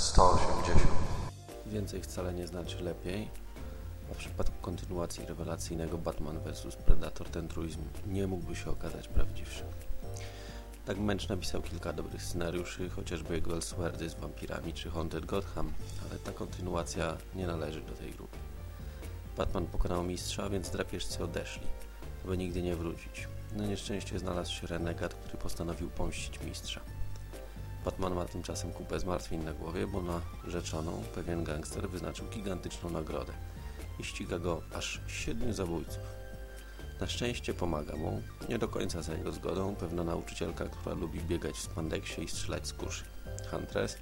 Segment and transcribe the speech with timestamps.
[0.00, 0.80] 180.
[1.66, 3.28] Więcej wcale nie znaczy lepiej.
[4.10, 9.64] A w przypadku kontynuacji rewelacyjnego Batman vs Predator ten truizm nie mógłby się okazać prawdziwszy.
[10.86, 15.72] Tak Męcz napisał kilka dobrych scenariuszy, chociażby jego Elseworldy z wampirami czy Haunted Gotham,
[16.10, 18.36] ale ta kontynuacja nie należy do tej grupy.
[19.36, 21.66] Batman pokonał mistrza, więc drapieżcy odeszli,
[22.24, 23.28] aby nigdy nie wrócić.
[23.56, 26.80] Na nieszczęście znalazł się renegat, który postanowił pomścić mistrza.
[27.84, 33.32] Batman ma tymczasem kupę zmartwień na głowie, bo na rzeczoną pewien gangster wyznaczył gigantyczną nagrodę
[33.98, 36.20] i ściga go aż siedmiu zabójców.
[37.00, 41.54] Na szczęście pomaga mu, nie do końca za jego zgodą, pewna nauczycielka, która lubi biegać
[41.54, 43.04] w spandeksie i strzelać z kuszy.
[43.50, 43.98] Huntress,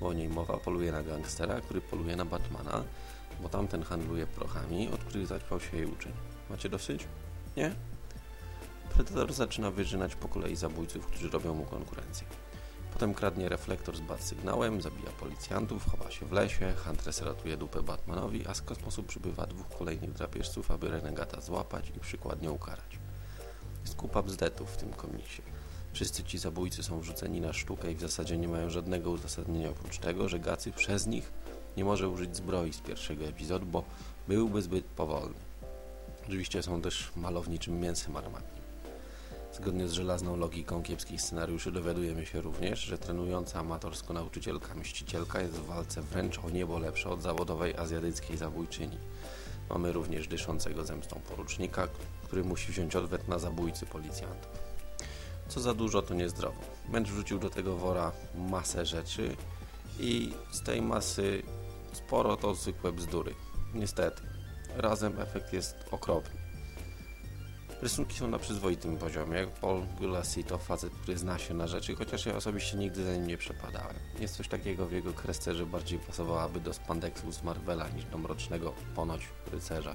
[0.00, 2.84] bo o niej mowa, poluje na gangstera, który poluje na Batmana,
[3.40, 6.12] bo tamten handluje prochami, od których zaćpał się jej uczeń.
[6.50, 7.06] Macie dosyć?
[7.56, 7.74] Nie?
[8.94, 12.26] Predator zaczyna wyżynać po kolei zabójców, którzy robią mu konkurencję.
[12.94, 17.82] Potem kradnie reflektor z bat sygnałem, zabija policjantów, chowa się w lesie, Huntress ratuje dupę
[17.82, 22.98] Batmanowi, a z kosmosu przybywa dwóch kolejnych drapieżców, aby renegata złapać i przykładnie ukarać.
[23.82, 25.42] Jest kupa bzdetów w tym komiksie.
[25.92, 29.98] Wszyscy ci zabójcy są wrzuceni na sztukę i w zasadzie nie mają żadnego uzasadnienia oprócz
[29.98, 31.32] tego, że Gacy przez nich
[31.76, 33.84] nie może użyć zbroi z pierwszego epizodu, bo
[34.28, 35.40] byłby zbyt powolny.
[36.24, 38.63] Oczywiście są też malowniczym mięsem armatnim.
[39.56, 45.54] Zgodnie z żelazną logiką kiepskich scenariuszy dowiadujemy się również, że trenująca amatorsko nauczycielka mścicielka jest
[45.54, 48.98] w walce wręcz o niebo lepsza od zawodowej azjatyckiej zabójczyni.
[49.70, 51.88] Mamy również dyszącego zemstą porucznika,
[52.24, 54.52] który musi wziąć odwet na zabójcy policjantów.
[55.48, 56.60] Co za dużo, to niezdrowo.
[56.88, 59.36] Męcz wrzucił do tego wora masę rzeczy
[60.00, 61.42] i z tej masy
[61.92, 63.34] sporo to zwykłe bzdury.
[63.74, 64.22] Niestety.
[64.76, 66.43] Razem efekt jest okropny.
[67.84, 69.46] Rysunki są na przyzwoitym poziomie.
[69.60, 73.26] Paul Gulassi to facet, który zna się na rzeczy, chociaż ja osobiście nigdy za nim
[73.26, 73.96] nie przepadałem.
[74.20, 78.18] Jest coś takiego w jego kresce, że bardziej pasowałaby do spandeksu z Marvela niż do
[78.18, 79.94] mrocznego ponoć rycerza.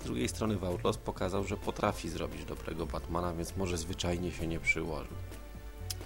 [0.00, 4.60] Z drugiej strony Outlaws pokazał, że potrafi zrobić dobrego Batmana, więc może zwyczajnie się nie
[4.60, 5.16] przyłożył.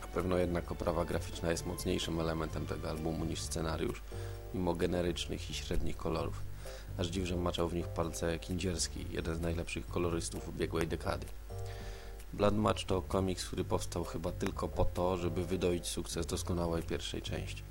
[0.01, 4.03] Na pewno jednak oprawa graficzna jest mocniejszym elementem tego albumu niż scenariusz,
[4.55, 6.54] mimo generycznych i średnich kolorów.
[6.99, 11.27] Aż dziw, że maczał w nich palce Kindzierski, jeden z najlepszych kolorystów ubiegłej dekady.
[12.33, 17.23] Blood Match to komiks, który powstał chyba tylko po to, żeby wydoić sukces doskonałej pierwszej
[17.23, 17.63] części.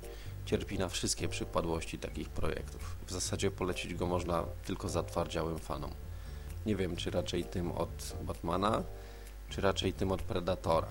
[0.44, 2.96] Cierpi na wszystkie przypadłości takich projektów.
[3.06, 5.90] W zasadzie polecić go można tylko zatwardziałym fanom.
[6.66, 8.82] Nie wiem, czy raczej tym od Batmana,
[9.48, 10.88] czy raczej tym od Predatora.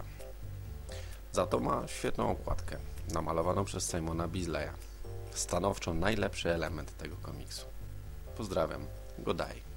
[1.31, 2.77] Za to ma świetną okładkę,
[3.13, 4.71] namalowaną przez Simona Beasleya.
[5.31, 7.65] Stanowczo najlepszy element tego komiksu.
[8.35, 8.87] Pozdrawiam.
[9.19, 9.72] Godaj.